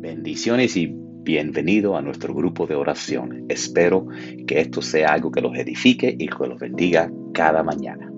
Bendiciones 0.00 0.76
y 0.76 0.94
bienvenido 1.24 1.96
a 1.96 2.02
nuestro 2.02 2.32
grupo 2.32 2.68
de 2.68 2.76
oración. 2.76 3.46
Espero 3.48 4.06
que 4.46 4.60
esto 4.60 4.80
sea 4.80 5.08
algo 5.12 5.32
que 5.32 5.40
los 5.40 5.56
edifique 5.58 6.14
y 6.16 6.28
que 6.28 6.46
los 6.46 6.60
bendiga 6.60 7.10
cada 7.34 7.64
mañana. 7.64 8.08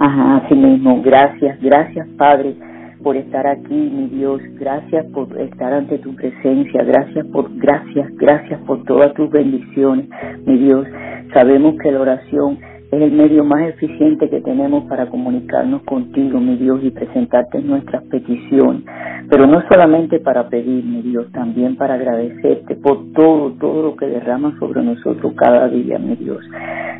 Ajá, 0.00 0.38
así 0.38 0.54
mismo. 0.56 1.00
Gracias, 1.02 1.60
gracias 1.60 2.08
Padre 2.18 2.56
por 3.02 3.16
estar 3.16 3.46
aquí, 3.46 3.74
mi 3.74 4.08
Dios. 4.08 4.42
Gracias 4.58 5.06
por 5.12 5.40
estar 5.40 5.72
ante 5.72 5.98
tu 5.98 6.14
presencia. 6.16 6.82
Gracias 6.82 7.24
por, 7.28 7.56
gracias, 7.56 8.10
gracias 8.16 8.60
por 8.62 8.82
todas 8.84 9.14
tus 9.14 9.30
bendiciones, 9.30 10.08
mi 10.44 10.58
Dios. 10.58 10.86
Sabemos 11.32 11.76
que 11.80 11.92
la 11.92 12.00
oración 12.00 12.58
es 12.90 13.00
el 13.00 13.12
medio 13.12 13.44
más 13.44 13.62
eficiente 13.68 14.28
que 14.28 14.40
tenemos 14.40 14.84
para 14.88 15.06
comunicarnos 15.06 15.82
contigo, 15.82 16.40
mi 16.40 16.56
Dios, 16.56 16.80
y 16.82 16.90
presentarte 16.90 17.60
nuestras 17.60 18.02
peticiones. 18.04 18.82
Pero 19.28 19.46
no 19.46 19.62
solamente 19.70 20.18
para 20.18 20.48
pedir, 20.48 20.84
mi 20.84 21.00
Dios, 21.02 21.30
también 21.30 21.76
para 21.76 21.94
agradecerte 21.94 22.74
por 22.74 23.12
todo, 23.12 23.52
todo 23.60 23.82
lo 23.82 23.96
que 23.96 24.06
derramas 24.06 24.58
sobre 24.58 24.82
nosotros 24.82 25.34
cada 25.36 25.68
día, 25.68 26.00
mi 26.00 26.16
Dios. 26.16 26.40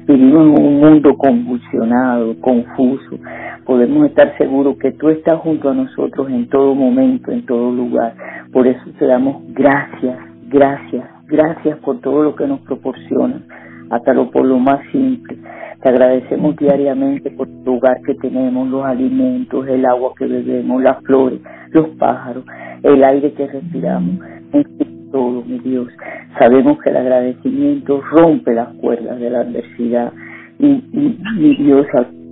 Vivimos 0.07 0.59
en 0.59 0.65
un 0.65 0.81
mundo 0.81 1.17
convulsionado, 1.19 2.39
confuso. 2.41 3.19
Podemos 3.67 4.07
estar 4.07 4.37
seguros 4.39 4.77
que 4.79 4.93
tú 4.93 5.09
estás 5.09 5.41
junto 5.41 5.71
a 5.71 5.75
nosotros 5.75 6.31
en 6.31 6.49
todo 6.49 6.73
momento, 6.73 7.33
en 7.33 7.45
todo 7.47 7.73
lugar. 7.73 8.15
Por 8.53 8.69
eso 8.69 8.81
te 8.97 9.07
damos 9.07 9.43
gracias, 9.55 10.19
gracias, 10.49 11.05
gracias 11.27 11.79
por 11.79 12.01
todo 12.01 12.23
lo 12.23 12.37
que 12.37 12.47
nos 12.47 12.61
proporcionas, 12.61 13.43
hasta 13.91 14.15
lo 14.15 14.31
por 14.31 14.47
lo 14.47 14.61
más 14.61 14.81
simple 14.93 15.37
te 15.83 15.89
agradecemos 15.89 16.57
diariamente 16.57 17.31
por 17.31 17.49
el 17.49 17.65
lugar 17.65 18.01
que 18.05 18.15
tenemos, 18.15 18.69
los 18.69 18.85
alimentos, 18.85 19.67
el 19.67 19.87
agua 19.87 20.13
que 20.19 20.27
bebemos, 20.27 20.83
las 20.83 21.03
flores, 21.05 21.41
los 21.71 21.89
pájaros, 21.99 22.45
el 22.83 23.03
aire 23.03 23.33
que 23.33 23.47
respiramos, 23.47 24.21
en 24.53 25.11
todo, 25.11 25.43
mi 25.43 25.59
Dios. 25.59 25.89
Sabemos 26.39 26.79
que 26.83 26.91
el 26.91 26.97
agradecimiento 26.99 28.01
rompe 28.13 28.55
las 28.55 28.69
cuerdas 28.75 29.19
de 29.19 29.31
la 29.31 29.41
adversidad 29.41 30.13
y, 30.59 30.83
mi 30.93 31.57
Dios 31.57 31.87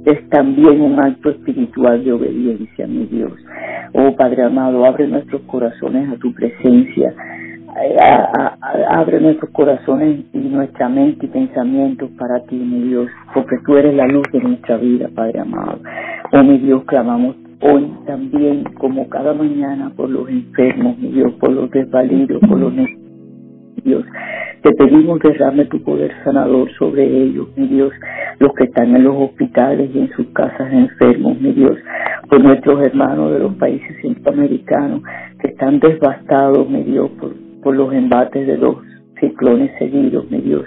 es 0.04 0.28
también 0.28 0.80
un 0.80 1.00
acto 1.00 1.30
espiritual 1.30 2.04
de 2.04 2.12
obediencia, 2.12 2.86
mi 2.86 3.06
Dios. 3.06 3.32
Oh 3.94 4.14
Padre 4.14 4.44
amado, 4.44 4.84
abre 4.84 5.08
nuestros 5.08 5.42
corazones 5.42 6.10
a 6.10 6.16
tu 6.16 6.32
presencia 6.34 7.14
abre 8.88 9.20
nuestros 9.20 9.50
corazones 9.52 10.24
y 10.32 10.38
nuestra 10.38 10.88
mente 10.88 11.26
y 11.26 11.28
pensamientos 11.28 12.10
para 12.18 12.40
ti, 12.46 12.56
mi 12.56 12.88
Dios, 12.88 13.08
porque 13.34 13.56
tú 13.64 13.76
eres 13.76 13.94
la 13.94 14.06
luz 14.06 14.26
de 14.32 14.40
nuestra 14.40 14.76
vida, 14.76 15.08
Padre 15.14 15.40
amado. 15.40 15.78
Oh, 16.32 16.42
mi 16.42 16.58
Dios, 16.58 16.84
clamamos 16.84 17.36
hoy 17.60 17.90
también, 18.06 18.64
como 18.78 19.08
cada 19.08 19.34
mañana, 19.34 19.92
por 19.96 20.10
los 20.10 20.28
enfermos, 20.28 20.98
mi 20.98 21.08
Dios, 21.08 21.32
por 21.34 21.50
los 21.50 21.70
desvalidos, 21.70 22.40
por 22.48 22.58
los 22.58 22.72
Dios. 23.84 24.04
Te 24.62 24.72
pedimos 24.72 25.20
derrame 25.20 25.66
tu 25.66 25.82
poder 25.82 26.12
sanador 26.24 26.68
sobre 26.78 27.06
ellos, 27.06 27.48
mi 27.56 27.68
Dios, 27.68 27.92
los 28.40 28.52
que 28.54 28.64
están 28.64 28.94
en 28.94 29.04
los 29.04 29.14
hospitales 29.16 29.90
y 29.94 30.00
en 30.00 30.10
sus 30.10 30.26
casas 30.28 30.72
enfermos, 30.72 31.40
mi 31.40 31.52
Dios, 31.52 31.76
por 32.28 32.42
nuestros 32.42 32.82
hermanos 32.82 33.32
de 33.32 33.38
los 33.38 33.54
países 33.54 33.96
centroamericanos 34.02 35.02
que 35.40 35.48
están 35.48 35.78
devastados, 35.78 36.68
mi 36.68 36.82
Dios, 36.82 37.08
por 37.20 37.47
por 37.62 37.74
los 37.76 37.92
embates 37.92 38.46
de 38.46 38.58
los 38.58 38.76
ciclones 39.20 39.70
seguidos, 39.78 40.30
mi 40.30 40.40
Dios. 40.40 40.64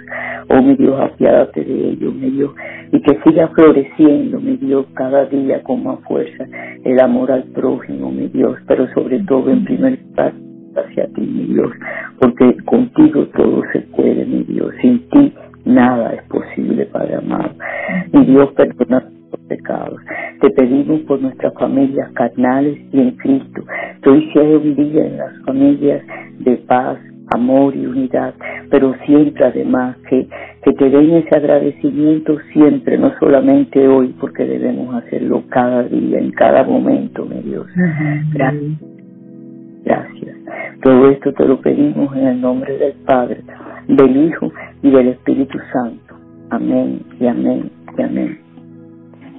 Oh, 0.48 0.60
mi 0.60 0.74
Dios, 0.76 1.00
apiádate 1.00 1.64
de 1.64 1.90
ellos, 1.90 2.14
mi 2.14 2.30
Dios. 2.30 2.52
Y 2.92 3.00
que 3.00 3.18
siga 3.24 3.48
floreciendo, 3.48 4.40
mi 4.40 4.56
Dios, 4.56 4.86
cada 4.94 5.26
día 5.26 5.62
con 5.62 5.82
más 5.84 6.00
fuerza 6.00 6.44
el 6.84 7.00
amor 7.00 7.32
al 7.32 7.44
prójimo, 7.44 8.10
mi 8.10 8.28
Dios. 8.28 8.58
Pero 8.66 8.86
sobre 8.92 9.20
todo, 9.20 9.50
en 9.50 9.64
primer 9.64 9.98
lugar, 10.08 10.32
hacia 10.76 11.06
ti, 11.08 11.20
mi 11.20 11.54
Dios. 11.54 11.70
Porque 12.20 12.56
contigo 12.64 13.26
todo 13.36 13.62
se 13.72 13.80
puede, 13.80 14.24
mi 14.24 14.44
Dios. 14.44 14.72
Sin 14.80 15.08
ti 15.08 15.32
nada 15.64 16.12
es 16.14 16.22
posible, 16.24 16.86
Padre 16.86 17.16
amado. 17.16 17.50
Mi 18.12 18.24
Dios, 18.26 18.52
perdona 18.52 19.04
pecados. 19.52 20.00
Te 20.40 20.50
pedimos 20.50 21.00
por 21.02 21.20
nuestras 21.20 21.52
familias 21.54 22.10
carnales 22.12 22.78
y 22.92 23.00
en 23.00 23.10
Cristo. 23.12 23.64
Que 24.02 24.10
hoy 24.10 24.30
sea 24.32 24.42
un 24.42 24.74
día 24.74 25.06
en 25.06 25.18
las 25.18 25.32
familias 25.44 26.02
de 26.38 26.56
paz, 26.56 26.98
amor 27.34 27.76
y 27.76 27.86
unidad, 27.86 28.34
pero 28.70 28.94
siempre 29.06 29.44
además 29.44 29.96
que, 30.08 30.26
que 30.62 30.72
te 30.72 30.90
den 30.90 31.14
ese 31.14 31.36
agradecimiento 31.36 32.38
siempre, 32.52 32.98
no 32.98 33.12
solamente 33.18 33.86
hoy, 33.86 34.14
porque 34.20 34.44
debemos 34.44 34.94
hacerlo 34.94 35.42
cada 35.48 35.82
día, 35.84 36.18
en 36.18 36.30
cada 36.32 36.64
momento, 36.64 37.24
mi 37.26 37.40
Dios. 37.42 37.66
Gracias. 38.32 38.72
Gracias. 39.84 40.36
Todo 40.82 41.10
esto 41.10 41.32
te 41.32 41.44
lo 41.44 41.60
pedimos 41.60 42.14
en 42.16 42.26
el 42.26 42.40
nombre 42.40 42.76
del 42.78 42.94
Padre, 43.04 43.42
del 43.88 44.16
Hijo 44.16 44.52
y 44.82 44.90
del 44.90 45.08
Espíritu 45.08 45.58
Santo. 45.72 46.14
Amén 46.50 47.02
y 47.20 47.26
amén 47.26 47.70
y 47.96 48.02
amén. 48.02 48.41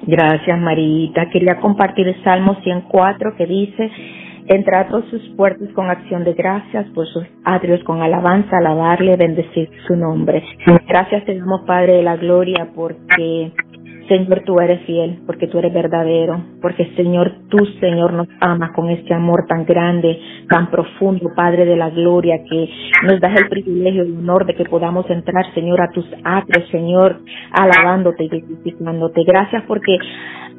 Gracias, 0.05 0.59
Marita. 0.59 1.29
Quería 1.29 1.59
compartir 1.59 2.07
el 2.07 2.23
Salmo 2.23 2.55
104 2.63 3.35
que 3.37 3.45
dice, 3.45 3.91
Entrad 4.47 4.89
por 4.89 5.09
sus 5.09 5.21
puertas 5.37 5.69
con 5.73 5.89
acción 5.89 6.25
de 6.25 6.33
gracias, 6.33 6.85
por 6.89 7.07
sus 7.07 7.23
atrios 7.45 7.81
con 7.85 8.01
alabanza, 8.01 8.57
alabarle, 8.57 9.15
bendecir 9.15 9.69
su 9.87 9.95
nombre. 9.95 10.43
Gracias 10.87 11.23
te 11.25 11.37
damos, 11.37 11.61
Padre 11.65 11.93
de 11.93 12.03
la 12.03 12.17
Gloria, 12.17 12.67
porque 12.75 13.53
Señor, 14.07 14.43
tú 14.45 14.59
eres 14.59 14.81
fiel, 14.85 15.19
porque 15.25 15.47
tú 15.47 15.59
eres 15.59 15.73
verdadero, 15.73 16.43
porque 16.61 16.91
Señor, 16.95 17.31
tú, 17.49 17.65
Señor, 17.79 18.13
nos 18.13 18.27
amas 18.39 18.71
con 18.71 18.89
este 18.89 19.13
amor 19.13 19.45
tan 19.47 19.65
grande, 19.65 20.19
tan 20.49 20.69
profundo, 20.69 21.29
Padre 21.35 21.65
de 21.65 21.75
la 21.75 21.89
gloria, 21.89 22.37
que 22.49 22.69
nos 23.03 23.19
das 23.19 23.39
el 23.41 23.49
privilegio 23.49 24.03
y 24.03 24.07
el 24.07 24.17
honor 24.17 24.45
de 24.45 24.55
que 24.55 24.65
podamos 24.65 25.09
entrar, 25.09 25.45
Señor, 25.53 25.81
a 25.81 25.91
tus 25.91 26.05
atrios, 26.23 26.69
Señor, 26.69 27.19
alabándote 27.51 28.25
y 28.25 28.29
glorificándote. 28.29 29.23
Gracias 29.23 29.63
porque 29.67 29.97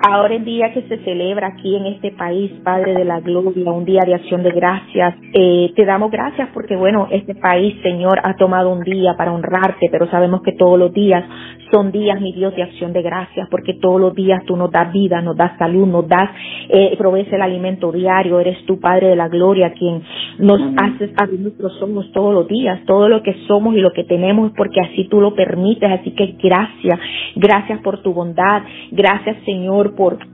Ahora 0.01 0.35
en 0.35 0.45
día 0.45 0.73
que 0.73 0.83
se 0.83 0.99
celebra 1.05 1.49
aquí 1.49 1.77
en 1.77 1.87
este 1.87 2.11
país, 2.11 2.51
Padre 2.65 2.95
de 2.95 3.05
la 3.05 3.21
Gloria, 3.21 3.71
un 3.71 3.85
día 3.85 4.03
de 4.05 4.15
acción 4.15 4.43
de 4.43 4.51
gracias, 4.51 5.15
eh, 5.33 5.73
te 5.75 5.85
damos 5.85 6.11
gracias 6.11 6.49
porque, 6.53 6.77
bueno, 6.77 7.07
este 7.11 7.35
país, 7.35 7.81
Señor, 7.83 8.21
ha 8.23 8.35
tomado 8.35 8.71
un 8.71 8.83
día 8.83 9.15
para 9.17 9.33
honrarte, 9.33 9.89
pero 9.91 10.11
sabemos 10.11 10.43
que 10.43 10.53
todos 10.53 10.79
los 10.79 10.93
días 10.93 11.25
son 11.73 11.93
días, 11.93 12.21
mi 12.21 12.33
Dios, 12.33 12.55
de 12.57 12.65
acción 12.65 12.93
de 12.93 13.03
gracias, 13.03 13.34
porque 13.51 13.75
todos 13.75 14.01
los 14.01 14.15
días 14.15 14.45
tú 14.47 14.57
nos 14.57 14.71
das 14.71 14.93
vida, 14.93 15.21
nos 15.21 15.37
das 15.37 15.57
salud, 15.59 15.87
nos 15.87 16.09
das, 16.09 16.31
eh, 16.69 16.95
provees 16.99 17.33
el 17.33 17.43
alimento 17.43 17.93
diario, 17.93 18.41
eres 18.41 18.65
tu 18.67 18.81
Padre 18.81 19.09
de 19.09 19.17
la 19.17 19.29
Gloria, 19.29 19.73
quien 19.73 20.03
nos 20.39 20.61
haces 20.77 21.11
abrir 21.17 21.41
nuestros 21.41 21.81
ojos 21.83 22.11
todos 22.13 22.35
los 22.35 22.49
días, 22.49 22.81
todo 22.87 23.09
lo 23.09 23.23
que 23.23 23.35
somos 23.47 23.75
y 23.75 23.81
lo 23.81 23.93
que 23.93 24.05
tenemos, 24.05 24.53
porque 24.57 24.81
así 24.81 25.05
tú 25.09 25.21
lo 25.21 25.35
permites, 25.35 25.91
así 25.91 26.13
que 26.13 26.37
gracias, 26.43 26.99
gracias 27.37 27.81
por 27.81 28.03
tu 28.03 28.13
bondad, 28.13 28.63
gracias, 28.91 29.37
Señor, 29.45 29.95
por 29.95 30.34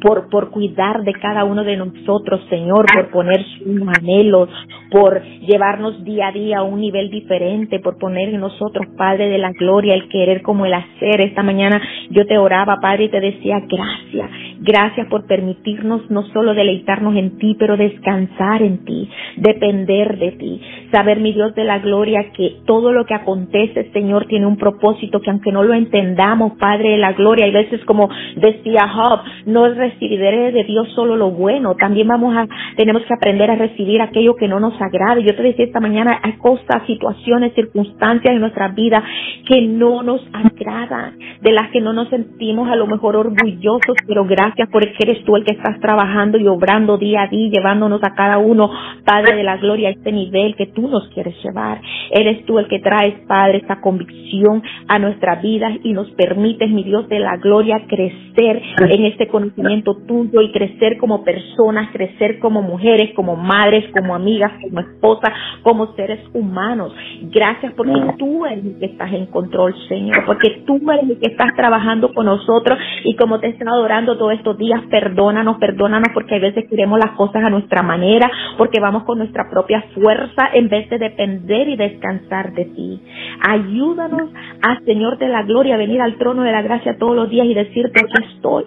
por, 0.00 0.28
por 0.30 0.50
cuidar 0.50 1.02
de 1.02 1.12
cada 1.12 1.44
uno 1.44 1.64
de 1.64 1.76
nosotros, 1.76 2.40
Señor, 2.48 2.86
por 2.92 3.10
poner 3.10 3.44
sus 3.58 3.82
anhelos, 3.98 4.48
por 4.90 5.22
llevarnos 5.22 6.04
día 6.04 6.28
a 6.28 6.32
día 6.32 6.58
a 6.58 6.62
un 6.62 6.80
nivel 6.80 7.10
diferente, 7.10 7.80
por 7.80 7.98
poner 7.98 8.30
en 8.30 8.40
nosotros, 8.40 8.86
Padre 8.96 9.28
de 9.28 9.38
la 9.38 9.52
gloria, 9.52 9.94
el 9.94 10.08
querer 10.08 10.42
como 10.42 10.66
el 10.66 10.74
hacer. 10.74 11.20
Esta 11.20 11.42
mañana 11.42 11.80
yo 12.10 12.26
te 12.26 12.38
oraba, 12.38 12.78
Padre, 12.80 13.04
y 13.04 13.08
te 13.08 13.20
decía 13.20 13.60
gracias, 13.68 14.30
gracias 14.60 15.06
por 15.08 15.26
permitirnos 15.26 16.10
no 16.10 16.22
solo 16.28 16.54
deleitarnos 16.54 17.16
en 17.16 17.38
ti, 17.38 17.56
pero 17.58 17.76
descansar 17.76 18.62
en 18.62 18.84
ti, 18.84 19.08
depender 19.36 20.18
de 20.18 20.32
ti, 20.32 20.60
saber, 20.92 21.20
mi 21.20 21.32
Dios 21.32 21.54
de 21.54 21.64
la 21.64 21.78
gloria, 21.78 22.32
que 22.32 22.56
todo 22.66 22.92
lo 22.92 23.04
que 23.04 23.14
acontece, 23.14 23.90
Señor, 23.92 24.26
tiene 24.26 24.46
un 24.46 24.56
propósito 24.56 25.20
que 25.20 25.30
aunque 25.30 25.52
no 25.52 25.62
lo 25.62 25.74
entendamos, 25.74 26.52
Padre 26.58 26.90
de 26.90 26.98
la 26.98 27.12
gloria, 27.12 27.46
hay 27.46 27.52
veces 27.52 27.84
como 27.84 28.08
decía 28.36 28.88
Job, 28.88 29.20
no 29.46 29.68
recibiré 29.68 30.52
de 30.52 30.64
Dios 30.64 30.88
solo 30.94 31.16
lo 31.16 31.30
bueno, 31.30 31.74
también 31.76 32.08
vamos 32.08 32.36
a, 32.36 32.46
tenemos 32.76 33.02
que 33.02 33.14
aprender 33.14 33.50
a 33.50 33.56
recibir 33.56 34.00
aquello 34.02 34.34
que 34.36 34.48
no 34.48 34.60
nos 34.60 34.80
agrade. 34.80 35.22
Yo 35.22 35.34
te 35.34 35.42
decía 35.42 35.64
esta 35.64 35.80
mañana, 35.80 36.18
hay 36.22 36.32
cosas, 36.32 36.86
situaciones, 36.86 37.54
circunstancias 37.54 38.34
en 38.34 38.40
nuestra 38.40 38.68
vida 38.68 39.02
que 39.46 39.62
no 39.62 40.02
nos 40.02 40.20
agradan, 40.32 41.18
de 41.40 41.52
las 41.52 41.70
que 41.70 41.80
no 41.80 41.92
nos 41.92 42.08
sentimos 42.08 42.68
a 42.68 42.76
lo 42.76 42.86
mejor 42.86 43.16
orgullosos, 43.16 43.96
pero 44.06 44.24
gracias 44.24 44.47
porque 44.70 44.94
eres 45.00 45.24
tú 45.24 45.36
el 45.36 45.44
que 45.44 45.54
estás 45.54 45.80
trabajando 45.80 46.38
y 46.38 46.46
obrando 46.46 46.98
día 46.98 47.22
a 47.22 47.26
día, 47.28 47.50
llevándonos 47.50 48.00
a 48.02 48.14
cada 48.14 48.38
uno, 48.38 48.70
Padre 49.04 49.36
de 49.36 49.42
la 49.42 49.56
gloria, 49.56 49.88
a 49.88 49.92
este 49.92 50.12
nivel 50.12 50.54
que 50.56 50.66
tú 50.66 50.88
nos 50.88 51.08
quieres 51.08 51.34
llevar. 51.42 51.80
Eres 52.10 52.44
tú 52.46 52.58
el 52.58 52.68
que 52.68 52.78
traes, 52.78 53.14
Padre, 53.26 53.58
esta 53.58 53.80
convicción 53.80 54.62
a 54.86 54.98
nuestra 54.98 55.36
vida 55.36 55.70
y 55.82 55.92
nos 55.92 56.10
permites, 56.12 56.70
mi 56.70 56.84
Dios 56.84 57.08
de 57.08 57.20
la 57.20 57.36
gloria, 57.36 57.84
crecer 57.86 58.62
en 58.80 59.04
este 59.04 59.28
conocimiento 59.28 59.96
tuyo 60.06 60.40
y 60.40 60.52
crecer 60.52 60.98
como 60.98 61.24
personas, 61.24 61.90
crecer 61.92 62.38
como 62.38 62.62
mujeres, 62.62 63.12
como 63.14 63.36
madres, 63.36 63.84
como 63.92 64.14
amigas, 64.14 64.52
como 64.62 64.80
esposa, 64.80 65.32
como 65.62 65.94
seres 65.94 66.20
humanos. 66.34 66.92
Gracias 67.22 67.72
porque 67.74 67.92
tú 68.18 68.46
eres 68.46 68.64
el 68.64 68.78
que 68.78 68.86
estás 68.86 69.12
en 69.12 69.26
control, 69.26 69.74
Señor, 69.88 70.24
porque 70.26 70.62
tú 70.66 70.80
eres 70.90 71.10
el 71.10 71.18
que 71.18 71.30
estás 71.30 71.54
trabajando 71.56 72.12
con 72.12 72.26
nosotros 72.26 72.78
y 73.04 73.16
como 73.16 73.38
te 73.40 73.48
estado 73.48 73.76
adorando 73.76 74.16
todo 74.16 74.30
estos 74.38 74.56
días, 74.56 74.82
perdónanos, 74.90 75.58
perdónanos 75.58 76.08
porque 76.14 76.36
a 76.36 76.38
veces 76.38 76.64
queremos 76.68 76.98
las 76.98 77.12
cosas 77.12 77.44
a 77.44 77.50
nuestra 77.50 77.82
manera, 77.82 78.30
porque 78.56 78.80
vamos 78.80 79.04
con 79.04 79.18
nuestra 79.18 79.50
propia 79.50 79.84
fuerza 79.94 80.48
en 80.54 80.68
vez 80.68 80.88
de 80.90 80.98
depender 80.98 81.68
y 81.68 81.76
descansar 81.76 82.52
de 82.52 82.64
ti. 82.64 83.02
Ayúdanos 83.48 84.30
a 84.62 84.80
Señor 84.84 85.18
de 85.18 85.28
la 85.28 85.42
gloria 85.42 85.74
a 85.74 85.78
venir 85.78 86.00
al 86.00 86.16
trono 86.16 86.42
de 86.42 86.52
la 86.52 86.62
gracia 86.62 86.96
todos 86.98 87.14
los 87.14 87.30
días 87.30 87.46
y 87.46 87.54
decirte, 87.54 88.00
que 88.00 88.24
estoy. 88.34 88.64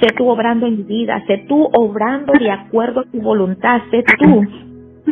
Sé 0.00 0.08
tú 0.16 0.28
obrando 0.28 0.66
en 0.66 0.78
mi 0.78 0.82
vida, 0.82 1.22
sé 1.26 1.44
tú 1.48 1.68
obrando 1.72 2.32
de 2.38 2.50
acuerdo 2.50 3.00
a 3.00 3.04
tu 3.04 3.20
voluntad, 3.20 3.80
sé 3.90 4.04
tú 4.18 4.61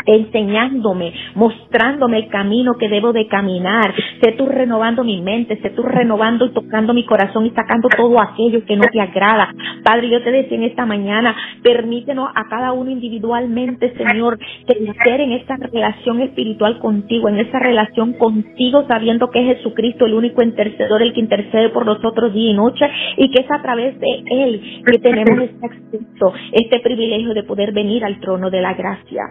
enseñándome, 0.07 1.13
mostrándome 1.35 2.19
el 2.19 2.29
camino 2.29 2.75
que 2.75 2.89
debo 2.89 3.13
de 3.13 3.27
caminar. 3.27 3.95
Sé 4.23 4.33
tú 4.33 4.47
renovando 4.47 5.05
mi 5.05 5.21
mente, 5.21 5.59
sé 5.63 5.71
tú 5.71 5.83
renovando 5.83 6.47
y 6.47 6.51
tocando 6.51 6.95
mi 6.95 7.05
corazón 7.05 7.47
y 7.47 7.51
sacando 7.51 7.89
todo 7.89 8.21
aquello 8.21 8.65
que 8.65 8.77
no 8.77 8.85
te 8.93 9.01
agrada. 9.01 9.53
Padre, 9.85 10.11
yo 10.11 10.23
te 10.23 10.31
decía 10.31 10.57
en 10.57 10.65
esta 10.65 10.87
mañana, 10.87 11.35
permítenos 11.63 12.31
a 12.35 12.49
cada 12.49 12.73
uno 12.73 12.91
individualmente, 12.91 13.95
Señor, 13.97 14.39
crecer 14.67 15.21
en 15.21 15.33
esta 15.33 15.57
relación 15.57 16.21
espiritual 16.21 16.79
contigo, 16.79 17.29
en 17.29 17.39
esa 17.39 17.59
relación 17.59 18.15
contigo, 18.15 18.85
sabiendo 18.89 19.31
que 19.31 19.41
es 19.41 19.57
Jesucristo 19.57 20.07
el 20.07 20.15
único 20.15 20.43
intercedor, 20.43 21.03
el 21.03 21.13
que 21.13 21.21
intercede 21.21 21.71
por 21.71 21.87
nosotros 21.87 22.33
día 22.33 22.51
y 22.51 22.55
noche, 22.55 22.89
y 23.17 23.31
que 23.31 23.43
es 23.43 23.51
a 23.51 23.63
través 23.63 23.99
de 23.99 24.23
Él 24.31 24.83
que 24.87 24.99
tenemos 24.99 25.41
este 25.41 25.67
acceso, 25.67 26.33
este 26.53 26.81
privilegio 26.81 27.35
de 27.35 27.43
poder 27.43 27.73
venir 27.73 28.05
al 28.05 28.21
trono 28.21 28.51
de 28.51 28.61
la 28.61 28.75
gracia. 28.75 29.23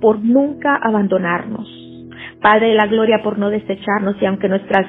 Por 0.00 0.22
nunca 0.24 0.76
abandonarnos. 0.76 1.68
Padre 2.40 2.68
de 2.68 2.74
la 2.74 2.86
gloria, 2.86 3.22
por 3.22 3.38
no 3.38 3.50
desecharnos 3.50 4.16
y 4.20 4.26
aunque 4.26 4.48
nuestras 4.48 4.86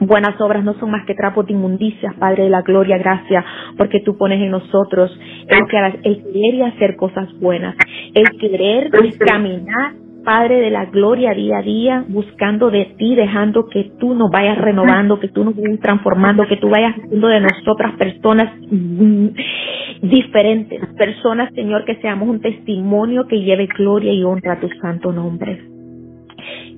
buenas 0.00 0.40
obras 0.40 0.64
no 0.64 0.74
son 0.74 0.90
más 0.90 1.04
que 1.06 1.14
trapos 1.14 1.46
de 1.46 1.52
inmundicia, 1.52 2.14
Padre 2.18 2.44
de 2.44 2.50
la 2.50 2.62
gloria, 2.62 2.98
gracias, 2.98 3.44
porque 3.76 4.00
tú 4.00 4.16
pones 4.16 4.40
en 4.40 4.50
nosotros 4.50 5.18
el, 5.48 5.58
el 6.04 6.22
querer 6.24 6.54
y 6.54 6.62
hacer 6.62 6.96
cosas 6.96 7.28
buenas, 7.40 7.74
el 8.14 8.28
querer 8.38 8.90
caminar 9.26 9.92
Padre 10.28 10.60
de 10.60 10.70
la 10.70 10.84
gloria 10.84 11.32
día 11.32 11.56
a 11.56 11.62
día, 11.62 12.04
buscando 12.06 12.70
de 12.70 12.84
ti, 12.98 13.14
dejando 13.14 13.66
que 13.66 13.92
tú 13.98 14.14
nos 14.14 14.30
vayas 14.30 14.58
renovando, 14.58 15.18
que 15.18 15.28
tú 15.28 15.42
nos 15.42 15.56
vayas 15.56 15.80
transformando, 15.80 16.46
que 16.46 16.58
tú 16.58 16.68
vayas 16.68 16.96
haciendo 16.98 17.28
de 17.28 17.40
nosotras 17.40 17.94
personas 17.96 18.52
mm, 18.70 19.28
diferentes, 20.02 20.84
personas, 20.98 21.50
Señor, 21.54 21.86
que 21.86 21.96
seamos 22.02 22.28
un 22.28 22.42
testimonio 22.42 23.26
que 23.26 23.40
lleve 23.40 23.68
gloria 23.68 24.12
y 24.12 24.22
honra 24.22 24.52
a 24.52 24.60
tu 24.60 24.68
santo 24.82 25.12
nombre. 25.12 25.62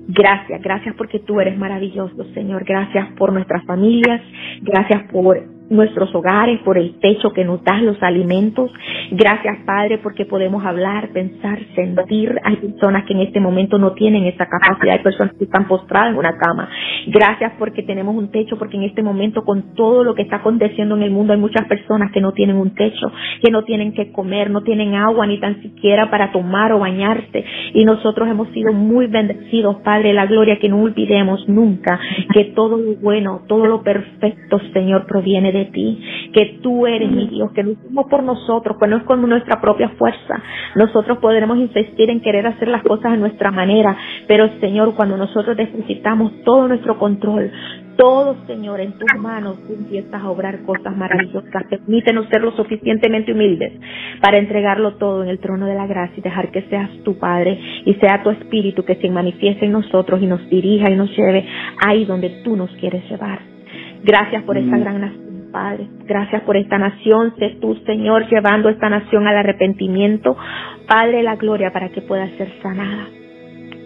Gracias, 0.07 0.61
gracias 0.61 0.95
porque 0.95 1.19
tú 1.19 1.41
eres 1.41 1.57
maravilloso, 1.57 2.23
Señor. 2.33 2.63
Gracias 2.63 3.09
por 3.17 3.33
nuestras 3.33 3.65
familias, 3.65 4.21
gracias 4.61 5.11
por 5.11 5.43
nuestros 5.69 6.13
hogares, 6.15 6.59
por 6.61 6.77
el 6.77 6.99
techo 6.99 7.31
que 7.33 7.45
nos 7.45 7.63
das, 7.63 7.81
los 7.81 8.01
alimentos. 8.01 8.71
Gracias, 9.13 9.57
Padre, 9.65 9.97
porque 9.97 10.25
podemos 10.25 10.63
hablar, 10.65 11.09
pensar, 11.09 11.59
sentir. 11.75 12.33
Hay 12.45 12.55
personas 12.55 13.03
que 13.05 13.13
en 13.13 13.19
este 13.19 13.41
momento 13.41 13.77
no 13.77 13.91
tienen 13.91 14.23
esa 14.23 14.45
capacidad, 14.45 14.93
hay 14.93 15.03
personas 15.03 15.33
que 15.37 15.43
están 15.43 15.67
postradas 15.67 16.11
en 16.11 16.17
una 16.17 16.37
cama. 16.37 16.69
Gracias 17.07 17.51
porque 17.59 17.83
tenemos 17.83 18.15
un 18.15 18.31
techo, 18.31 18.57
porque 18.57 18.77
en 18.77 18.83
este 18.83 19.03
momento 19.03 19.43
con 19.43 19.73
todo 19.75 20.05
lo 20.05 20.15
que 20.15 20.21
está 20.21 20.37
aconteciendo 20.37 20.95
en 20.95 21.03
el 21.03 21.11
mundo 21.11 21.33
hay 21.33 21.39
muchas 21.39 21.67
personas 21.67 22.11
que 22.13 22.21
no 22.21 22.31
tienen 22.31 22.55
un 22.55 22.73
techo, 22.73 23.11
que 23.43 23.51
no 23.51 23.63
tienen 23.63 23.93
que 23.93 24.13
comer, 24.13 24.49
no 24.49 24.61
tienen 24.61 24.95
agua 24.95 25.27
ni 25.27 25.39
tan 25.39 25.61
siquiera 25.61 26.09
para 26.09 26.31
tomar 26.31 26.71
o 26.71 26.79
bañarse. 26.79 27.43
Y 27.73 27.83
nosotros 27.83 28.29
hemos 28.29 28.47
sido 28.49 28.71
muy 28.71 29.07
bendecidos, 29.07 29.77
Padre, 29.83 30.13
la 30.13 30.25
gloria 30.25 30.57
que 30.57 30.69
no 30.69 30.81
olvidemos 30.81 31.49
nunca 31.49 31.99
que 32.33 32.45
todo 32.55 32.77
lo 32.77 32.95
bueno, 32.95 33.41
todo 33.47 33.65
lo 33.65 33.83
perfecto, 33.83 34.59
Señor, 34.73 35.05
proviene 35.05 35.51
de 35.51 35.65
ti, 35.65 36.01
que 36.33 36.59
tú 36.61 36.87
eres 36.87 37.11
mi 37.11 37.27
Dios, 37.27 37.51
que 37.51 37.63
no 37.63 37.73
somos 37.85 38.05
por 38.09 38.23
nosotros, 38.23 38.77
no 38.87 39.00
es 39.01 39.05
con 39.05 39.21
nuestra 39.27 39.59
propia 39.59 39.89
fuerza. 39.89 40.41
Nosotros 40.75 41.17
podremos 41.19 41.57
insistir 41.57 42.09
en 42.09 42.21
querer 42.21 42.47
hacer 42.47 42.67
las 42.67 42.83
cosas 42.83 43.13
a 43.13 43.17
nuestra 43.17 43.51
manera, 43.51 43.95
pero 44.27 44.49
Señor, 44.59 44.95
cuando 44.95 45.17
nosotros 45.17 45.57
necesitamos 45.57 46.31
todo 46.43 46.67
nuestro 46.67 46.97
control, 46.97 47.51
todo, 47.97 48.35
Señor, 48.47 48.79
en 48.79 48.93
tus 48.93 49.19
manos, 49.19 49.57
tú 49.67 49.73
empiezas 49.73 50.21
a 50.21 50.29
obrar 50.29 50.63
cosas 50.63 50.95
maravillosas. 50.95 51.63
Permítenos 51.69 52.27
ser 52.29 52.41
lo 52.41 52.51
suficientemente 52.51 53.33
humildes 53.33 53.73
para 54.21 54.37
entregarlo 54.37 54.95
todo 54.95 55.23
en 55.23 55.29
el 55.29 55.39
trono 55.39 55.65
de 55.65 55.75
la 55.75 55.87
gracia 55.87 56.15
y 56.17 56.21
dejar 56.21 56.51
que 56.51 56.63
seas 56.63 56.89
tu 57.03 57.19
Padre 57.19 57.59
y 57.85 57.93
sea 57.95 58.23
tu 58.23 58.29
Espíritu 58.29 58.83
que 58.83 58.95
se 58.95 59.09
manifieste 59.09 59.65
en 59.65 59.73
nosotros 59.73 60.21
y 60.21 60.25
nos 60.25 60.49
dirija 60.49 60.89
y 60.89 60.95
nos 60.95 61.15
lleve 61.15 61.45
ahí 61.85 62.05
donde 62.05 62.41
tú 62.43 62.55
nos 62.55 62.71
quieres 62.77 63.07
llevar. 63.09 63.39
Gracias 64.03 64.43
por 64.43 64.57
esta 64.57 64.77
gran 64.77 65.01
nación 65.01 65.40
Padre. 65.51 65.87
Gracias 66.05 66.41
por 66.43 66.57
esta 66.57 66.77
nación. 66.77 67.33
Sé 67.37 67.57
tú, 67.61 67.75
Señor, 67.85 68.27
llevando 68.29 68.69
esta 68.69 68.89
nación 68.89 69.27
al 69.27 69.37
arrepentimiento. 69.37 70.35
Padre, 70.87 71.23
la 71.23 71.35
gloria 71.35 71.71
para 71.71 71.89
que 71.89 72.01
pueda 72.01 72.27
ser 72.37 72.51
sanada. 72.61 73.07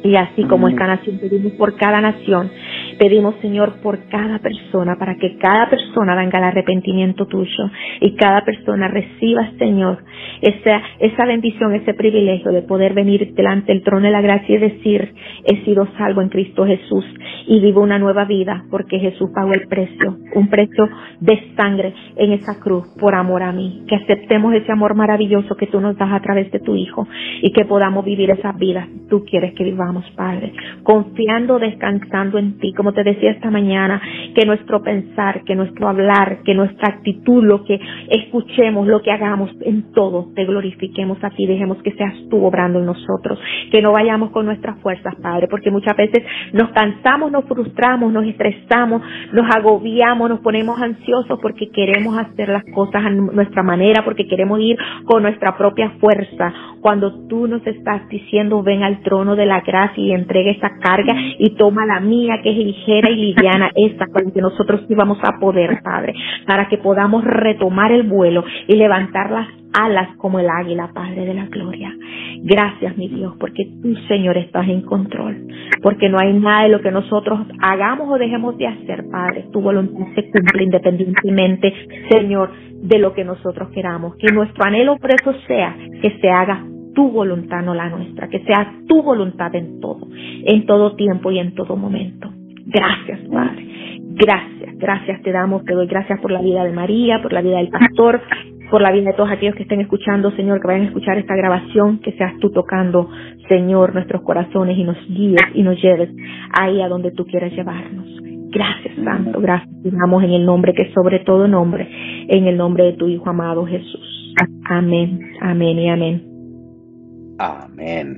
Y 0.03 0.15
así 0.15 0.43
como 0.43 0.67
esta 0.67 0.85
nación 0.85 1.17
pedimos 1.17 1.53
por 1.53 1.75
cada 1.77 1.99
nación, 1.99 2.51
pedimos 2.97 3.35
Señor 3.41 3.81
por 3.81 4.07
cada 4.09 4.39
persona, 4.39 4.95
para 4.97 5.15
que 5.15 5.37
cada 5.37 5.69
persona 5.69 6.15
venga 6.15 6.37
al 6.37 6.45
arrepentimiento 6.45 7.25
tuyo 7.27 7.69
y 8.01 8.15
cada 8.15 8.43
persona 8.43 8.87
reciba 8.87 9.51
Señor 9.57 10.03
esa, 10.41 10.81
esa 10.99 11.25
bendición, 11.25 11.73
ese 11.73 11.93
privilegio 11.93 12.51
de 12.51 12.61
poder 12.61 12.93
venir 12.93 13.33
delante 13.33 13.73
del 13.73 13.83
trono 13.83 14.05
de 14.05 14.11
la 14.11 14.21
gracia 14.21 14.55
y 14.55 14.59
decir, 14.59 15.13
he 15.45 15.63
sido 15.63 15.87
salvo 15.97 16.21
en 16.21 16.29
Cristo 16.29 16.65
Jesús 16.65 17.05
y 17.47 17.59
vivo 17.59 17.81
una 17.81 17.99
nueva 17.99 18.25
vida 18.25 18.63
porque 18.69 18.99
Jesús 18.99 19.29
pagó 19.33 19.53
el 19.53 19.67
precio, 19.67 20.17
un 20.33 20.49
precio 20.49 20.89
de 21.19 21.55
sangre 21.55 21.93
en 22.15 22.33
esa 22.33 22.59
cruz 22.59 22.85
por 22.99 23.15
amor 23.15 23.43
a 23.43 23.51
mí. 23.51 23.83
Que 23.87 23.95
aceptemos 23.95 24.53
ese 24.53 24.71
amor 24.71 24.95
maravilloso 24.95 25.55
que 25.55 25.67
tú 25.67 25.79
nos 25.79 25.97
das 25.97 26.11
a 26.11 26.21
través 26.21 26.51
de 26.51 26.59
tu 26.59 26.75
Hijo 26.75 27.07
y 27.41 27.51
que 27.51 27.65
podamos 27.65 28.03
vivir 28.03 28.31
esa 28.31 28.51
vida 28.51 28.87
tú 29.09 29.23
quieres 29.25 29.53
que 29.53 29.63
vivamos, 29.63 30.05
Padre. 30.15 30.53
Confiando, 30.83 31.59
descansando 31.59 32.37
en 32.37 32.57
ti, 32.59 32.73
te 32.93 33.03
decía 33.03 33.31
esta 33.31 33.51
mañana, 33.51 34.01
que 34.33 34.45
nuestro 34.45 34.81
pensar, 34.81 35.43
que 35.43 35.55
nuestro 35.55 35.87
hablar, 35.87 36.39
que 36.43 36.53
nuestra 36.53 36.89
actitud, 36.89 37.43
lo 37.43 37.63
que 37.63 37.79
escuchemos, 38.09 38.87
lo 38.87 39.01
que 39.01 39.11
hagamos, 39.11 39.51
en 39.61 39.91
todo 39.93 40.29
te 40.35 40.45
glorifiquemos 40.45 41.17
a 41.23 41.29
ti, 41.29 41.45
dejemos 41.45 41.81
que 41.83 41.91
seas 41.91 42.13
tú 42.29 42.45
obrando 42.45 42.79
en 42.79 42.85
nosotros, 42.85 43.39
que 43.71 43.81
no 43.81 43.91
vayamos 43.91 44.31
con 44.31 44.45
nuestras 44.45 44.79
fuerzas, 44.79 45.15
Padre, 45.21 45.47
porque 45.47 45.71
muchas 45.71 45.95
veces 45.95 46.23
nos 46.53 46.69
cansamos, 46.69 47.31
nos 47.31 47.45
frustramos, 47.45 48.11
nos 48.11 48.25
estresamos, 48.25 49.01
nos 49.31 49.55
agobiamos, 49.55 50.29
nos 50.29 50.39
ponemos 50.39 50.79
ansiosos 50.81 51.39
porque 51.41 51.69
queremos 51.69 52.17
hacer 52.17 52.49
las 52.49 52.63
cosas 52.73 53.05
a 53.05 53.09
nuestra 53.09 53.63
manera, 53.63 54.03
porque 54.03 54.27
queremos 54.27 54.59
ir 54.59 54.77
con 55.05 55.23
nuestra 55.23 55.57
propia 55.57 55.91
fuerza. 55.99 56.53
Cuando 56.81 57.27
tú 57.27 57.47
nos 57.47 57.65
estás 57.65 58.07
diciendo, 58.09 58.61
ven 58.63 58.83
al 58.83 59.01
trono 59.01 59.35
de 59.35 59.45
la 59.45 59.61
gracia 59.61 60.03
y 60.03 60.11
entrega 60.11 60.51
esa 60.51 60.71
carga 60.79 61.15
y 61.39 61.51
toma 61.51 61.85
la 61.85 61.99
mía 61.99 62.39
que 62.43 62.51
es 62.51 62.74
ligera 62.75 63.09
y 63.09 63.15
liviana, 63.15 63.71
esa 63.75 64.07
con 64.07 64.31
que 64.31 64.41
nosotros 64.41 64.81
íbamos 64.89 65.17
a 65.23 65.39
poder, 65.39 65.81
Padre, 65.83 66.13
para 66.45 66.67
que 66.67 66.77
podamos 66.77 67.23
retomar 67.23 67.91
el 67.91 68.03
vuelo 68.03 68.43
y 68.67 68.75
levantar 68.75 69.31
las 69.31 69.47
alas 69.73 70.15
como 70.17 70.39
el 70.39 70.49
águila, 70.49 70.91
Padre 70.93 71.25
de 71.25 71.33
la 71.33 71.45
gloria. 71.47 71.93
Gracias, 72.43 72.97
mi 72.97 73.09
Dios, 73.09 73.33
porque 73.39 73.65
tú, 73.81 73.95
Señor, 74.07 74.37
estás 74.37 74.67
en 74.67 74.81
control. 74.81 75.47
Porque 75.81 76.09
no 76.09 76.17
hay 76.19 76.33
nada 76.33 76.63
de 76.63 76.69
lo 76.69 76.81
que 76.81 76.91
nosotros 76.91 77.39
hagamos 77.61 78.09
o 78.09 78.17
dejemos 78.17 78.57
de 78.57 78.67
hacer, 78.67 79.05
Padre. 79.11 79.45
Tu 79.51 79.61
voluntad 79.61 80.05
se 80.15 80.29
cumple 80.31 80.63
independientemente, 80.63 81.73
Señor, 82.09 82.51
de 82.81 82.99
lo 82.99 83.13
que 83.13 83.25
nosotros 83.25 83.69
queramos. 83.69 84.15
Que 84.15 84.31
nuestro 84.31 84.63
anhelo 84.63 84.97
por 84.97 85.11
eso 85.13 85.33
sea 85.47 85.75
que 86.01 86.17
se 86.21 86.29
haga 86.29 86.63
tu 86.93 87.09
voluntad, 87.09 87.61
no 87.61 87.73
la 87.73 87.89
nuestra. 87.89 88.29
Que 88.29 88.39
sea 88.45 88.73
tu 88.87 89.01
voluntad 89.01 89.53
en 89.55 89.79
todo, 89.81 90.07
en 90.11 90.65
todo 90.65 90.95
tiempo 90.95 91.31
y 91.31 91.39
en 91.39 91.53
todo 91.53 91.75
momento. 91.75 92.34
Gracias, 92.65 93.19
Padre. 93.31 93.65
Gracias, 94.17 94.77
gracias 94.77 95.21
te 95.23 95.31
damos, 95.31 95.65
te 95.65 95.73
doy 95.73 95.87
gracias 95.87 96.19
por 96.21 96.31
la 96.31 96.41
vida 96.41 96.63
de 96.63 96.71
María, 96.71 97.21
por 97.21 97.33
la 97.33 97.41
vida 97.41 97.57
del 97.57 97.67
pastor, 97.67 98.21
por 98.71 98.81
la 98.81 98.91
vida 98.91 99.11
de 99.11 99.13
todos 99.13 99.29
aquellos 99.29 99.55
que 99.55 99.63
estén 99.63 99.81
escuchando, 99.81 100.31
Señor, 100.31 100.61
que 100.61 100.67
vayan 100.67 100.83
a 100.83 100.87
escuchar 100.87 101.17
esta 101.17 101.35
grabación, 101.35 101.99
que 101.99 102.13
seas 102.13 102.33
tú 102.39 102.49
tocando, 102.49 103.09
Señor, 103.49 103.93
nuestros 103.93 104.21
corazones 104.21 104.77
y 104.77 104.85
nos 104.85 104.97
guíes 105.07 105.41
y 105.53 105.63
nos 105.63 105.81
lleves 105.81 106.09
ahí 106.57 106.81
a 106.81 106.87
donde 106.87 107.11
tú 107.11 107.25
quieras 107.25 107.51
llevarnos. 107.51 108.05
Gracias, 108.51 108.95
Santo, 109.03 109.41
gracias. 109.41 109.69
Damos 109.83 110.23
en 110.23 110.31
el 110.31 110.45
nombre 110.45 110.73
que 110.73 110.93
sobre 110.93 111.19
todo 111.19 111.47
nombre, 111.47 111.85
en 112.29 112.47
el 112.47 112.55
nombre 112.55 112.85
de 112.85 112.93
tu 112.93 113.09
Hijo 113.09 113.29
amado 113.29 113.65
Jesús. 113.65 114.33
Amén, 114.69 115.19
amén 115.41 115.77
y 115.77 115.89
amén. 115.89 116.23
Amén. 117.37 118.17